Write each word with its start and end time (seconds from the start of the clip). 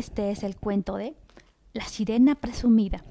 Este 0.00 0.30
es 0.30 0.44
el 0.44 0.56
cuento 0.56 0.96
de 0.96 1.14
La 1.74 1.84
Sirena 1.84 2.34
Presumida, 2.34 3.04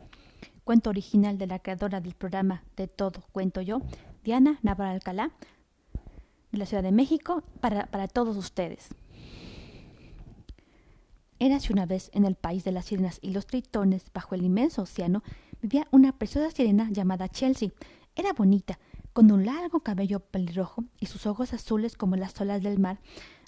cuento 0.63 0.89
original 0.89 1.37
de 1.37 1.45
la 1.45 1.59
creadora 1.59 2.01
del 2.01 2.15
programa 2.15 2.63
De 2.75 2.87
Todo 2.87 3.21
Cuento 3.31 3.61
Yo, 3.61 3.83
Diana 4.23 4.57
Navarra 4.63 4.93
Alcalá, 4.93 5.29
de 6.51 6.57
la 6.57 6.65
Ciudad 6.65 6.81
de 6.81 6.91
México, 6.91 7.43
para, 7.59 7.85
para 7.91 8.07
todos 8.07 8.35
ustedes. 8.37 8.87
Érase 11.37 11.71
una 11.71 11.85
vez 11.85 12.09
en 12.15 12.25
el 12.25 12.33
país 12.33 12.63
de 12.63 12.71
las 12.71 12.85
sirenas 12.85 13.19
y 13.21 13.33
los 13.33 13.45
tritones, 13.45 14.05
bajo 14.11 14.33
el 14.33 14.43
inmenso 14.43 14.81
océano, 14.81 15.21
vivía 15.61 15.87
una 15.91 16.17
preciosa 16.17 16.49
sirena 16.49 16.89
llamada 16.89 17.29
Chelsea. 17.29 17.69
Era 18.15 18.33
bonita, 18.33 18.79
con 19.13 19.31
un 19.31 19.45
largo 19.45 19.81
cabello 19.81 20.21
pelirrojo 20.21 20.85
y 20.99 21.05
sus 21.05 21.27
ojos 21.27 21.53
azules 21.53 21.95
como 21.95 22.15
las 22.15 22.41
olas 22.41 22.63
del 22.63 22.79
mar, 22.79 22.99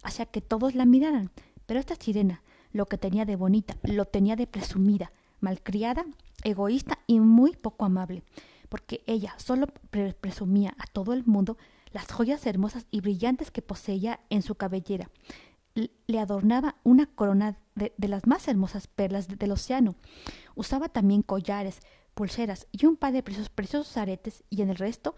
hacía 0.04 0.28
que 0.28 0.42
todos 0.42 0.76
la 0.76 0.86
miraran. 0.86 1.32
Pero 1.66 1.80
esta 1.80 1.96
sirena, 1.96 2.44
lo 2.74 2.86
que 2.86 2.98
tenía 2.98 3.26
de 3.26 3.36
bonita, 3.36 3.76
lo 3.84 4.06
tenía 4.06 4.36
de 4.36 4.48
presumida, 4.48 5.12
malcriada, 5.40 6.06
egoísta 6.44 7.00
y 7.08 7.20
muy 7.20 7.56
poco 7.56 7.86
amable, 7.86 8.24
porque 8.70 9.04
ella 9.08 9.34
solo 9.38 9.68
presumía 10.22 10.76
a 10.78 10.86
todo 10.88 11.14
el 11.14 11.26
mundo 11.26 11.58
las 11.92 12.12
joyas 12.12 12.46
hermosas 12.46 12.86
y 12.90 13.02
brillantes 13.02 13.52
que 13.52 13.62
poseía 13.62 14.22
en 14.30 14.42
su 14.42 14.56
cabellera. 14.56 15.10
Le 16.08 16.20
adornaba 16.20 16.76
una 16.84 17.06
corona 17.06 17.58
de, 17.76 17.94
las 18.08 18.28
más 18.28 18.48
hermosas 18.48 18.88
perlas 18.88 19.28
del 19.28 19.52
océano. 19.52 19.96
Usaba 20.56 20.90
también 20.90 21.22
collares, 21.22 21.80
pulseras 22.14 22.68
y 22.72 22.86
un 22.86 22.98
par 22.98 23.14
de 23.14 23.24
preciosos, 23.24 23.98
aretes, 23.98 24.44
y 24.50 24.62
en 24.62 24.70
el 24.70 24.76
resto 24.76 25.16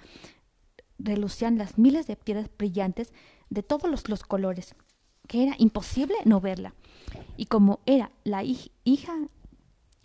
relucían 0.99 1.57
las 1.57 1.77
miles 1.77 2.07
de 2.07 2.15
piedras 2.15 2.49
brillantes 2.57 3.13
de 3.49 3.63
todos 3.63 4.07
los 4.09 4.23
colores, 4.23 4.75
que 5.27 5.43
era 5.43 5.55
imposible 5.57 6.15
no 6.25 6.41
verla. 6.41 6.73
Y 7.37 7.45
como 7.45 7.79
era 7.85 8.11
la 8.23 8.43
hija, 8.43 9.13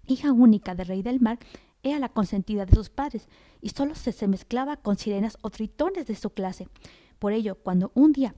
hija 0.07 0.33
única 0.33 0.75
del 0.75 0.87
rey 0.87 1.03
del 1.03 1.21
mar, 1.21 1.39
era 1.83 1.99
la 1.99 2.09
consentida 2.09 2.67
de 2.67 2.75
sus 2.75 2.91
padres, 2.91 3.29
y 3.61 3.71
solo 3.71 3.95
se, 3.95 4.13
se 4.13 4.29
mezclaba 4.29 4.77
con 4.77 4.99
sirenas 4.99 5.39
o 5.43 5.51
tritones 5.51 6.07
de 6.07 6.15
su 6.15 6.31
clase. 6.31 6.69
Por 7.19 7.33
ello, 7.33 7.57
cuando 7.57 7.93
un 7.95 8.13
día 8.13 8.35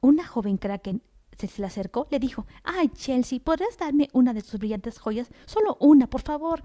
una 0.00 0.26
joven 0.26 0.58
kraken 0.58 1.02
se 1.36 1.60
le 1.60 1.66
acercó, 1.66 2.06
le 2.10 2.18
dijo, 2.18 2.46
Ay, 2.62 2.88
Chelsea, 2.88 3.40
¿podrás 3.40 3.76
darme 3.78 4.08
una 4.12 4.32
de 4.32 4.42
tus 4.42 4.58
brillantes 4.58 4.98
joyas? 4.98 5.30
Solo 5.46 5.76
una, 5.80 6.08
por 6.08 6.22
favor. 6.22 6.62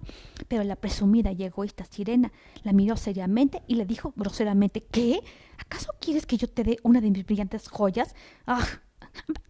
Pero 0.47 0.63
la 0.63 0.75
presumida 0.75 1.31
y 1.31 1.43
egoísta 1.43 1.85
sirena 1.85 2.31
la 2.63 2.73
miró 2.73 2.97
seriamente 2.97 3.63
y 3.67 3.75
le 3.75 3.85
dijo 3.85 4.13
groseramente, 4.15 4.81
¿Qué? 4.81 5.21
¿Acaso 5.57 5.91
quieres 5.99 6.25
que 6.25 6.37
yo 6.37 6.47
te 6.47 6.63
dé 6.63 6.77
una 6.83 7.01
de 7.01 7.11
mis 7.11 7.25
brillantes 7.25 7.67
joyas? 7.67 8.15
Ah, 8.45 8.65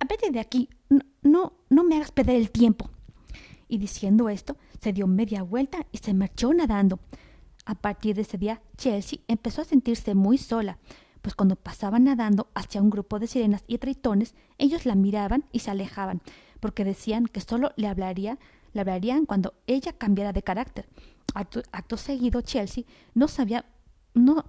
vete 0.08 0.32
de 0.32 0.40
aquí. 0.40 0.70
No, 0.90 1.02
no, 1.22 1.54
no 1.70 1.84
me 1.84 1.96
hagas 1.96 2.12
perder 2.12 2.36
el 2.36 2.52
tiempo. 2.52 2.90
Y 3.68 3.78
diciendo 3.78 4.30
esto, 4.30 4.58
se 4.82 4.94
dio 4.94 5.08
media 5.08 5.44
vuelta 5.44 5.86
y 5.92 6.00
se 6.00 6.14
marchó 6.14 6.54
nadando. 6.54 7.00
A 7.66 7.76
partir 7.76 8.16
de 8.16 8.24
ese 8.24 8.38
día, 8.38 8.62
Chelsea 8.78 9.20
empezó 9.28 9.62
a 9.62 9.66
sentirse 9.66 10.16
muy 10.16 10.38
sola 10.38 10.80
pues 11.22 11.36
cuando 11.36 11.56
pasaba 11.56 12.00
nadando 12.00 12.48
hacia 12.54 12.82
un 12.82 12.90
grupo 12.90 13.20
de 13.20 13.28
sirenas 13.28 13.64
y 13.68 13.78
tritones, 13.78 14.36
ellos 14.58 14.86
la 14.86 14.96
miraban 14.96 15.46
y 15.52 15.60
se 15.60 15.72
alejaban, 15.72 16.22
porque 16.60 16.86
decían 16.86 17.26
que 17.26 17.42
solo 17.42 17.72
le 17.76 17.88
hablaría, 17.88 18.38
le 18.74 18.82
hablarían 18.82 19.26
cuando 19.26 19.54
ella 19.68 19.94
cambiara 19.94 20.34
de 20.34 20.44
carácter. 20.44 20.88
Acto, 21.36 21.98
seguido, 21.98 22.42
Chelsea 22.42 22.86
no 23.14 23.28
sabía, 23.28 23.66
no, 24.14 24.46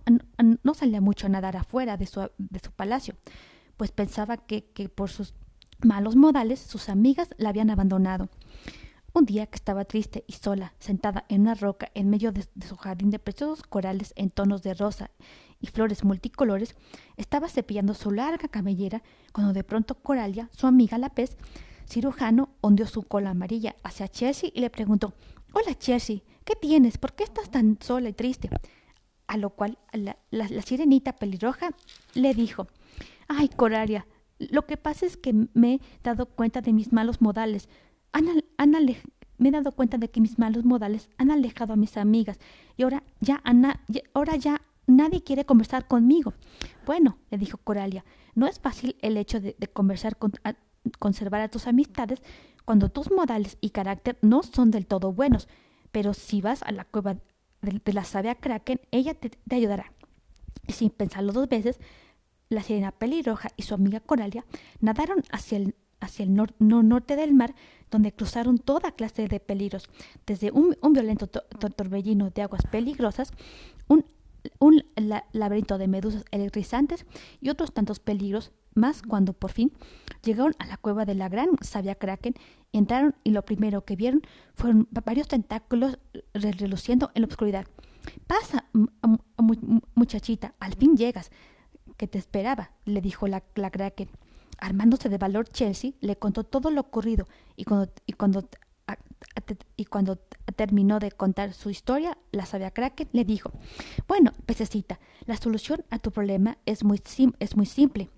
no, 0.62 0.74
salía 0.74 1.00
mucho 1.00 1.26
a 1.26 1.30
nadar 1.30 1.56
afuera 1.56 1.96
de 1.96 2.06
su, 2.06 2.20
de 2.38 2.60
su 2.60 2.70
palacio, 2.72 3.14
pues 3.80 3.92
pensaba 3.92 4.36
que, 4.36 4.66
que 4.74 4.90
por 4.90 5.08
sus 5.08 5.32
malos 5.82 6.14
modales 6.14 6.60
sus 6.60 6.90
amigas 6.90 7.30
la 7.38 7.48
habían 7.48 7.70
abandonado. 7.70 8.28
Un 9.14 9.24
día 9.24 9.46
que 9.46 9.56
estaba 9.56 9.86
triste 9.86 10.22
y 10.26 10.34
sola, 10.34 10.74
sentada 10.78 11.24
en 11.30 11.40
una 11.40 11.54
roca 11.54 11.90
en 11.94 12.10
medio 12.10 12.30
de, 12.30 12.44
su 12.68 12.76
jardín 12.76 13.08
de 13.08 13.18
preciosos 13.18 13.62
corales 13.62 14.12
en 14.16 14.28
tonos 14.28 14.62
de 14.62 14.74
rosa 14.74 15.10
y 15.62 15.68
flores 15.68 16.04
multicolores, 16.04 16.76
estaba 17.16 17.48
cepillando 17.48 17.94
su 17.94 18.10
larga 18.10 18.48
cabellera 18.48 19.02
cuando 19.32 19.54
de 19.54 19.64
pronto 19.64 19.94
Coralia, 19.94 20.50
su 20.54 20.66
amiga 20.66 20.98
la 20.98 21.08
pez, 21.08 21.38
cirujano, 21.88 22.50
ondeó 22.60 22.86
su 22.86 23.04
cola 23.04 23.30
amarilla 23.30 23.76
hacia 23.82 24.08
Chelsea 24.08 24.50
y 24.52 24.60
le 24.60 24.68
preguntó 24.68 25.14
Hola 25.54 25.74
Chelsea, 25.78 26.18
¿qué 26.44 26.52
tienes? 26.54 26.98
¿Por 26.98 27.14
qué 27.14 27.24
estás 27.24 27.50
tan 27.50 27.78
sola 27.80 28.10
y 28.10 28.12
triste? 28.12 28.50
A 29.26 29.38
lo 29.38 29.48
cual 29.48 29.78
la, 29.90 30.18
sirenita 30.66 31.14
pelirroja 31.14 31.70
le 32.12 32.34
dijo 32.34 32.66
Ay, 33.32 33.48
Coralia, 33.48 34.06
lo 34.38 34.66
que 34.66 34.76
pasa 34.76 35.06
es 35.06 35.16
que 35.16 35.32
me 35.54 35.74
he 35.74 35.80
dado 36.02 36.26
cuenta 36.26 36.60
de 36.60 36.72
mis 36.72 36.92
malos 36.92 37.20
modales. 37.20 37.68
me 39.38 39.48
he 39.48 39.52
dado 39.52 39.72
cuenta 39.72 39.98
de 39.98 40.10
que 40.10 40.20
mis 40.20 40.38
malos 40.38 40.64
modales 40.64 41.08
han 41.16 41.30
alejado 41.30 41.74
a 41.74 41.76
mis 41.76 41.96
amigas 41.96 42.38
y 42.76 42.82
ahora 42.82 43.04
ya, 43.20 43.40
Ana, 43.44 43.80
ahora 44.14 44.36
ya 44.36 44.62
Nadie 44.90 45.22
quiere 45.22 45.46
conversar 45.46 45.86
conmigo. 45.86 46.34
Bueno, 46.84 47.18
le 47.30 47.38
dijo 47.38 47.58
Coralia, 47.58 48.04
no 48.34 48.46
es 48.48 48.58
fácil 48.58 48.96
el 49.02 49.16
hecho 49.16 49.40
de, 49.40 49.54
conversar 49.72 50.16
con, 50.16 50.32
conservar 50.98 51.40
a 51.42 51.48
tus 51.48 51.68
amistades 51.68 52.20
cuando 52.64 52.88
tus 52.88 53.10
modales 53.10 53.56
y 53.60 53.70
carácter 53.70 54.18
no 54.20 54.42
son 54.42 54.72
del 54.72 54.86
todo 54.86 55.12
buenos, 55.12 55.48
pero 55.92 56.12
si 56.12 56.40
vas 56.40 56.62
a 56.64 56.72
la 56.72 56.84
cueva 56.84 57.18
de, 57.62 57.92
la 57.92 58.04
sabia 58.04 58.34
Kraken, 58.34 58.80
ella 58.90 59.14
te, 59.14 59.30
ayudará. 59.54 59.92
Y 60.66 60.72
sin 60.72 60.90
pensarlo 60.90 61.32
dos 61.32 61.48
veces, 61.48 61.78
la 62.50 62.62
sirena 62.62 62.92
pelirroja 62.92 63.48
y 63.56 63.62
su 63.62 63.74
amiga 63.74 64.00
Coralia 64.00 64.44
nadaron 64.80 65.22
hacia 65.30 65.56
el, 65.56 65.74
hacia 66.00 66.24
el 66.24 66.34
norte 66.34 67.16
del 67.16 67.32
mar, 67.32 67.54
donde 67.90 68.12
cruzaron 68.12 68.58
toda 68.58 68.92
clase 68.92 69.26
de 69.28 69.40
peligros, 69.40 69.88
desde 70.26 70.50
un, 70.50 70.76
violento 70.92 71.26
torbellino 71.28 72.30
de 72.30 72.42
aguas 72.42 72.66
peligrosas, 72.70 73.32
un 73.88 74.84
laberinto 75.32 75.78
de 75.78 75.88
medusas 75.88 76.24
electrizantes 76.30 77.06
y 77.40 77.50
otros 77.50 77.72
tantos 77.72 78.00
peligros 78.00 78.52
más 78.74 79.02
cuando 79.02 79.32
por 79.32 79.52
fin 79.52 79.72
llegaron 80.22 80.54
a 80.58 80.66
la 80.66 80.76
cueva 80.76 81.04
de 81.04 81.14
la 81.14 81.28
gran 81.28 81.50
sabia 81.60 81.94
Kraken, 81.94 82.34
entraron 82.72 83.14
y 83.24 83.30
lo 83.30 83.44
primero 83.44 83.84
que 83.84 83.96
vieron 83.96 84.22
fueron 84.54 84.88
varios 84.90 85.28
tentáculos 85.28 85.98
reluciendo 86.32 87.10
en 87.14 87.22
la 87.22 87.28
oscuridad. 87.28 87.66
Pasa, 88.26 88.66
muchachita, 89.94 90.54
al 90.60 90.74
fin 90.74 90.96
llegas. 90.96 91.30
Que 92.00 92.08
te 92.08 92.16
esperaba? 92.16 92.70
le 92.86 93.02
dijo 93.02 93.28
la, 93.28 93.42
la 93.56 93.70
Kraken. 93.70 94.08
Armándose 94.56 95.10
de 95.10 95.18
valor, 95.18 95.50
Chelsea 95.50 95.92
le 96.00 96.16
contó 96.16 96.44
todo 96.44 96.70
lo 96.70 96.80
ocurrido 96.80 97.28
y 97.56 97.64
cuando, 97.64 97.92
y 98.06 98.14
cuando, 98.14 98.48
y 99.76 99.84
cuando 99.84 100.16
terminó 100.56 100.98
de 100.98 101.12
contar 101.12 101.52
su 101.52 101.68
historia, 101.68 102.16
la 102.32 102.46
sabia 102.46 102.70
Kraken 102.70 103.10
le 103.12 103.26
dijo, 103.26 103.52
bueno, 104.08 104.32
pececita, 104.46 104.98
la 105.26 105.36
solución 105.36 105.84
a 105.90 105.98
tu 105.98 106.10
problema 106.10 106.56
es 106.64 106.84
muy, 106.84 107.02
es 107.38 107.54
muy 107.54 107.66
simple. 107.66 108.08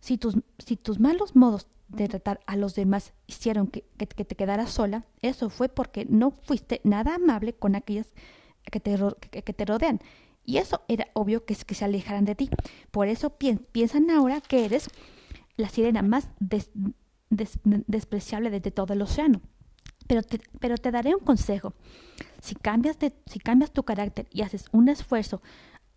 Si 0.00 0.18
tus, 0.18 0.34
si 0.58 0.76
tus 0.76 1.00
malos 1.00 1.34
modos 1.34 1.66
de 1.88 2.08
tratar 2.08 2.40
a 2.46 2.56
los 2.56 2.74
demás 2.74 3.14
hicieron 3.26 3.68
que, 3.68 3.84
que, 3.96 4.24
te 4.26 4.36
quedaras 4.36 4.70
sola, 4.70 5.06
eso 5.22 5.48
fue 5.48 5.70
porque 5.70 6.04
no 6.04 6.30
fuiste 6.30 6.82
nada 6.84 7.14
amable 7.14 7.54
con 7.54 7.74
aquellas 7.74 8.12
que 8.70 8.80
te, 8.80 8.98
que, 9.30 9.54
te 9.54 9.64
rodean. 9.64 9.98
Y 10.48 10.56
eso 10.56 10.80
era 10.88 11.08
obvio 11.12 11.44
que, 11.44 11.54
que 11.54 11.74
se 11.74 11.84
alejaran 11.84 12.24
de 12.24 12.34
ti. 12.34 12.48
Por 12.90 13.08
eso 13.08 13.36
piensan 13.36 14.08
ahora 14.08 14.40
que 14.40 14.64
eres 14.64 14.88
la 15.58 15.68
sirena 15.68 16.00
más 16.00 16.30
despreciable 17.28 18.48
de 18.48 18.70
todo 18.70 18.94
el 18.94 19.02
océano. 19.02 19.42
Pero 20.06 20.22
te, 20.22 20.40
pero 20.58 20.78
te 20.78 20.90
daré 20.90 21.14
un 21.14 21.22
consejo. 21.22 21.74
Si 22.40 22.54
cambias, 22.54 22.98
de, 22.98 23.12
si 23.26 23.40
cambias 23.40 23.72
tu 23.72 23.82
carácter 23.82 24.26
y 24.32 24.40
haces 24.40 24.64
un 24.72 24.88
esfuerzo 24.88 25.42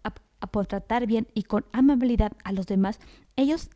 a, 0.03 0.11
por 0.47 0.67
tratar 0.67 1.07
bien 1.07 1.29
y 1.33 1.43
con 1.43 1.63
amabilidad 1.71 2.33
a 2.43 2.51
los 2.51 2.65
demás, 2.67 2.99
ellos 3.37 3.69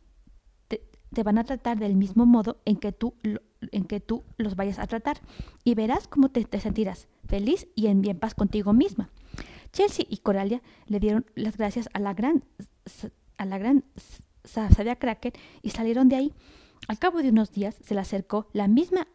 te, 0.68 1.22
van 1.22 1.38
a 1.38 1.44
tratar 1.44 1.78
del 1.78 1.96
mismo 1.96 2.26
modo 2.26 2.60
en 2.66 2.76
que 2.76 2.92
tú, 2.92 3.14
en 3.22 3.84
que 3.84 4.00
tú 4.00 4.24
los 4.36 4.56
vayas 4.56 4.78
a 4.78 4.86
tratar. 4.86 5.22
Y 5.64 5.74
verás 5.74 6.06
cómo 6.06 6.28
te, 6.28 6.46
sentirás 6.60 7.08
feliz 7.26 7.66
y 7.74 7.86
en 7.86 8.02
bien 8.02 8.18
paz 8.18 8.34
contigo 8.34 8.74
misma. 8.74 9.08
Chelsea 9.76 10.06
y 10.08 10.16
Coralia 10.16 10.62
le 10.86 11.00
dieron 11.00 11.26
las 11.34 11.58
gracias 11.58 11.90
a 11.92 11.98
la 11.98 12.14
gran, 12.14 12.44
a 13.36 13.44
la 13.44 13.58
gran 13.58 13.84
sabia 14.42 14.96
Kraken 14.96 15.34
y 15.60 15.68
salieron 15.68 16.08
de 16.08 16.16
ahí. 16.16 16.34
Al 16.88 16.98
cabo 16.98 17.20
de 17.20 17.28
unos 17.28 17.52
días 17.52 17.76
se 17.84 17.92
le 17.92 18.00
acercó 18.00 18.48
la 18.54 18.68
misma 18.68 19.06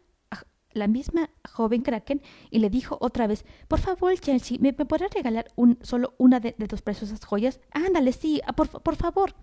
la 0.74 0.86
misma 0.86 1.28
joven 1.46 1.82
Kraken 1.82 2.22
y 2.48 2.60
le 2.60 2.70
dijo 2.70 2.96
otra 3.00 3.26
vez, 3.26 3.44
por 3.68 3.78
favor, 3.78 4.18
Chelsea, 4.18 4.56
¿me, 4.58 4.72
podrás 4.72 5.10
regalar 5.12 5.48
un, 5.54 5.78
solo 5.82 6.14
una 6.16 6.40
de, 6.40 6.52
tus 6.52 6.80
preciosas 6.80 7.22
joyas? 7.24 7.60
Ándale, 7.72 8.12
sí, 8.12 8.40
ah, 8.46 8.54
por, 8.54 8.68
por, 8.70 8.96
favor. 8.96 9.34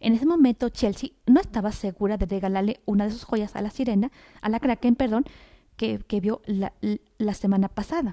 En 0.00 0.12
ese 0.12 0.26
momento, 0.26 0.68
Chelsea 0.68 1.10
no 1.24 1.40
estaba 1.40 1.72
segura 1.72 2.18
de 2.18 2.26
regalarle 2.26 2.80
una 2.84 3.06
de 3.06 3.12
sus 3.12 3.24
joyas 3.24 3.56
a 3.56 3.62
la 3.62 3.70
sirena, 3.70 4.12
a 4.42 4.50
la 4.50 4.60
Kraken, 4.60 4.94
perdón, 4.94 5.24
que, 5.78 6.00
que 6.00 6.20
vio 6.20 6.42
la, 6.44 6.74
la, 7.16 7.32
semana 7.32 7.68
pasada. 7.70 8.10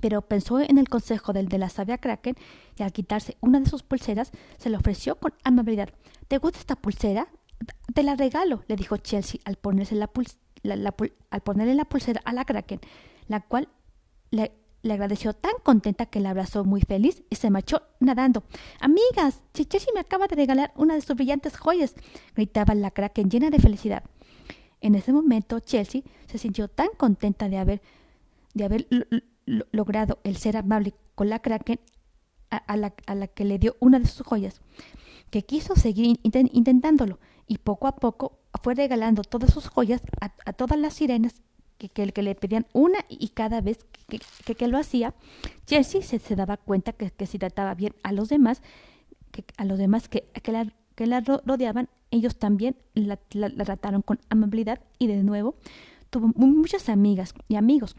Pero 0.00 0.22
pensó 0.22 0.60
en 0.60 0.78
el 0.78 0.88
consejo 0.88 1.32
del 1.32 1.48
de 1.48 1.58
la 1.58 1.68
sabia 1.68 1.98
Kraken 1.98 2.36
y 2.76 2.82
al 2.82 2.92
quitarse 2.92 3.36
una 3.40 3.60
de 3.60 3.68
sus 3.68 3.82
pulseras, 3.82 4.32
se 4.58 4.70
le 4.70 4.76
ofreció 4.76 5.16
con 5.16 5.34
amabilidad. 5.44 5.90
¿Te 6.28 6.38
gusta 6.38 6.58
esta 6.58 6.76
pulsera? 6.76 7.28
Te 7.94 8.02
la 8.02 8.14
regalo, 8.14 8.62
le 8.68 8.76
dijo 8.76 8.96
Chelsea 8.96 9.40
al 9.44 9.56
ponerse 9.56 9.94
la, 9.94 10.10
al 11.30 11.40
ponerle 11.42 11.74
la 11.74 11.84
pulsera 11.84 12.20
a 12.24 12.32
la 12.32 12.44
Kraken, 12.44 12.80
la 13.28 13.40
cual 13.40 13.68
le, 14.30 14.52
le, 14.82 14.94
agradeció 14.94 15.34
tan 15.34 15.52
contenta 15.62 16.06
que 16.06 16.20
la 16.20 16.30
abrazó 16.30 16.64
muy 16.64 16.80
feliz 16.80 17.22
y 17.28 17.36
se 17.36 17.50
marchó 17.50 17.82
nadando. 17.98 18.44
Amigas, 18.80 19.42
Chelsea 19.52 19.92
me 19.92 20.00
acaba 20.00 20.26
de 20.26 20.36
regalar 20.36 20.72
una 20.76 20.94
de 20.94 21.02
sus 21.02 21.16
brillantes 21.16 21.58
joyas, 21.58 21.94
gritaba 22.34 22.74
la 22.74 22.90
Kraken 22.90 23.28
llena 23.28 23.50
de 23.50 23.58
felicidad. 23.58 24.04
En 24.80 24.94
ese 24.94 25.12
momento, 25.12 25.60
Chelsea 25.60 26.02
se 26.26 26.38
sintió 26.38 26.68
tan 26.68 26.88
contenta 26.96 27.48
de 27.48 27.58
haber, 27.58 27.82
de 28.54 28.64
haber 28.64 28.86
logrado 29.72 30.18
el 30.24 30.36
ser 30.36 30.56
amable 30.56 30.94
con 31.14 31.28
la 31.28 31.40
Kraken 31.40 31.80
a, 32.50 32.76
la, 32.76 32.94
a, 33.06 33.14
la, 33.14 33.28
que 33.28 33.44
le 33.44 33.58
dio 33.58 33.76
una 33.80 33.98
de 33.98 34.06
sus 34.06 34.26
joyas, 34.26 34.60
que 35.30 35.42
quiso 35.42 35.76
seguir 35.76 36.18
intentándolo 36.22 37.18
y 37.46 37.58
poco 37.58 37.86
a 37.86 37.96
poco 37.96 38.38
fue 38.62 38.74
regalando 38.74 39.22
todas 39.22 39.52
sus 39.52 39.68
joyas 39.68 40.02
a, 40.20 40.52
todas 40.52 40.78
las 40.78 40.94
sirenas 40.94 41.42
que, 41.78 41.88
que, 41.88 42.22
le 42.22 42.34
pedían 42.34 42.66
una 42.72 42.98
y 43.08 43.28
cada 43.28 43.60
vez 43.60 43.86
que, 44.08 44.54
que 44.54 44.68
lo 44.68 44.78
hacía, 44.78 45.14
Chelsea 45.66 46.02
se, 46.02 46.36
daba 46.36 46.56
cuenta 46.56 46.92
que, 46.92 47.26
si 47.26 47.38
trataba 47.38 47.74
bien 47.74 47.94
a 48.02 48.12
los 48.12 48.28
demás, 48.28 48.62
que 49.30 49.44
a 49.56 49.64
los 49.64 49.78
demás 49.78 50.08
que, 50.08 50.28
la, 50.46 50.66
que 50.94 51.06
la 51.06 51.20
rodeaban, 51.20 51.88
ellos 52.10 52.36
también 52.36 52.76
la, 52.94 53.16
trataron 53.16 54.02
con 54.02 54.18
amabilidad 54.28 54.80
y 54.98 55.06
de 55.06 55.22
nuevo 55.22 55.54
tuvo 56.10 56.32
muchas 56.34 56.88
amigas 56.88 57.34
y 57.48 57.54
amigos. 57.54 57.96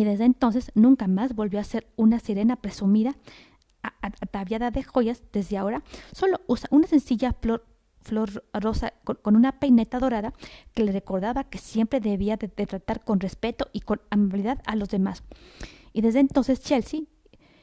Y 0.00 0.04
desde 0.04 0.24
entonces 0.24 0.72
nunca 0.74 1.08
más 1.08 1.34
volvió 1.34 1.60
a 1.60 1.64
ser 1.64 1.86
una 1.94 2.20
sirena 2.20 2.56
presumida 2.56 3.16
ataviada 4.00 4.70
de 4.70 4.82
joyas. 4.82 5.22
Desde 5.30 5.58
ahora 5.58 5.82
solo 6.12 6.40
usa 6.46 6.70
una 6.72 6.86
sencilla 6.86 7.34
flor 7.34 7.66
flor 8.00 8.42
rosa 8.54 8.94
con, 9.04 9.36
una 9.36 9.60
peineta 9.60 9.98
dorada 9.98 10.32
que 10.72 10.84
le 10.84 10.92
recordaba 10.92 11.44
que 11.44 11.58
siempre 11.58 12.00
debía 12.00 12.38
de, 12.38 12.48
tratar 12.48 13.04
con 13.04 13.20
respeto 13.20 13.68
y 13.74 13.80
con 13.80 14.00
amabilidad 14.08 14.62
a 14.64 14.74
los 14.74 14.88
demás. 14.88 15.22
Y 15.92 16.00
desde 16.00 16.20
entonces 16.20 16.60
Chelsea 16.60 17.02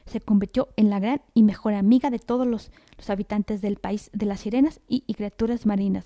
se 0.06 0.20
convirtió 0.20 0.68
en 0.76 0.90
la 0.90 1.00
gran 1.00 1.22
y 1.34 1.42
mejor 1.42 1.74
amiga 1.74 2.08
de 2.08 2.20
todos 2.20 2.46
los, 2.46 2.70
habitantes 3.08 3.62
del 3.62 3.78
país 3.78 4.10
de 4.12 4.26
las 4.26 4.38
sirenas 4.38 4.80
y, 4.86 5.12
criaturas 5.12 5.66
marinas. 5.66 6.04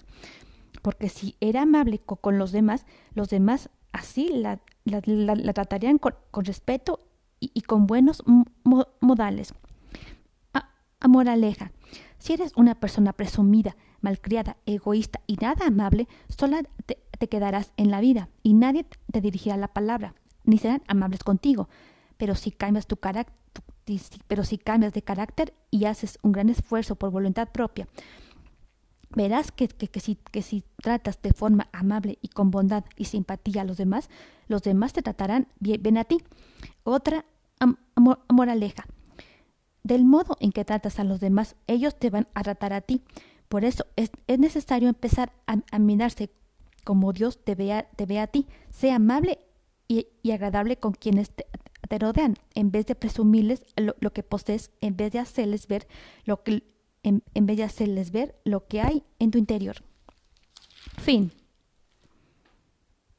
Porque 0.81 1.11
si 1.11 1.37
era 1.41 1.61
amable 1.61 1.99
con, 1.99 2.39
los 2.39 2.53
demás, 2.53 2.87
los 3.13 3.29
demás 3.29 3.69
así 3.93 4.31
la, 4.31 4.63
la, 4.85 5.53
tratarían 5.53 5.99
con, 5.99 6.15
respeto 6.45 7.01
y, 7.41 7.63
con 7.63 7.87
buenos 7.87 8.23
modales. 9.01 9.55
A, 10.55 10.69
si 12.19 12.33
eres 12.33 12.53
una 12.57 12.77
persona 12.77 13.13
presumida, 13.13 13.77
malcriada, 14.01 14.57
egoísta 14.67 15.21
y 15.27 15.37
nada 15.37 15.67
amable, 15.67 16.09
sola 16.29 16.63
te, 16.87 16.99
quedarás 17.29 17.73
en 17.77 17.91
la 17.91 18.01
vida 18.01 18.29
y 18.43 18.55
nadie 18.55 18.85
te 19.11 19.21
dirigirá 19.21 19.57
la 19.57 19.69
palabra, 19.69 20.15
ni 20.45 20.59
serán 20.59 20.83
amables 20.89 21.23
contigo. 21.23 21.69
Pero 22.17 22.35
si 22.35 22.51
cambias 22.51 22.87
tu 22.87 22.97
carácter, 22.97 23.35
pero 24.27 24.45
si 24.45 24.59
cambias 24.59 24.93
de 24.93 25.03
carácter 25.03 25.55
y 25.71 25.85
haces 25.87 26.19
un 26.23 26.33
gran 26.33 26.49
esfuerzo 26.49 26.95
por 26.97 27.11
voluntad 27.11 27.49
propia, 27.51 27.89
verás 29.15 29.53
que, 29.53 29.69
que, 29.69 30.01
si, 30.01 30.17
que 30.17 30.43
si 30.43 30.65
tratas 30.77 31.21
de 31.23 31.33
forma 31.33 31.69
amable 31.73 32.19
y 32.21 32.29
con 32.29 32.51
bondad 32.51 32.85
y 32.97 33.07
simpatía 33.07 33.63
a 33.63 33.65
los 33.65 33.77
demás, 33.77 34.09
los 34.49 34.63
demás 34.63 34.93
te 34.93 35.03
tratarán 35.03 35.49
bien, 35.59 35.97
a 35.97 36.05
ti. 36.05 36.19
Otra 36.85 37.25
moraleja. 38.29 38.87
Del 39.83 40.05
modo 40.05 40.37
en 40.41 40.53
que 40.53 40.65
tratas 40.65 40.99
a 40.99 41.05
los 41.05 41.21
demás, 41.21 41.57
ellos 41.67 41.99
te 41.99 42.11
van 42.11 42.29
a 42.35 42.43
tratar 42.43 42.73
a 42.73 42.81
ti. 42.81 43.03
Por 43.49 43.65
eso 43.65 43.85
es, 43.97 44.11
necesario 44.39 44.89
empezar 44.89 45.33
a, 45.47 45.79
mirarse 45.79 46.31
como 46.85 47.13
Dios 47.13 47.43
te 47.45 47.55
ve 47.55 47.73
a, 47.73 47.83
te 47.83 48.07
ve 48.07 48.21
a 48.21 48.27
ti. 48.27 48.47
Sea 48.71 48.97
amable 48.97 49.39
y, 49.89 50.07
agradable 50.31 50.77
con 50.77 50.93
quienes 50.93 51.31
te, 51.31 51.47
rodean, 51.99 52.37
en 52.55 52.71
vez 52.71 52.87
de 52.87 52.95
presumirles 52.95 53.63
lo, 53.77 54.13
que 54.13 54.23
posees, 54.23 54.71
en 54.81 54.97
vez 54.97 55.13
de 55.13 55.19
hacerles 55.19 55.67
ver 55.67 55.87
lo 56.25 56.43
que 56.43 56.63
en, 57.03 57.23
vez 57.35 57.57
de 57.57 57.65
hacerles 57.65 58.13
ver 58.13 58.41
lo 58.45 58.67
que 58.67 58.81
hay 58.81 59.05
en 59.19 59.31
tu 59.31 59.39
interior. 59.39 59.77
Fin. 60.99 61.33